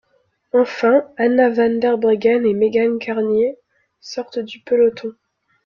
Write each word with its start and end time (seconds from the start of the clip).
Enfin, 0.51 1.03
Anna 1.17 1.51
van 1.55 1.79
der 1.79 1.95
Breggen 1.95 2.43
et 2.47 2.55
Megan 2.55 2.97
Guarnier 2.97 3.55
sortent 3.99 4.39
du 4.51 4.59
peloton. 4.65 5.13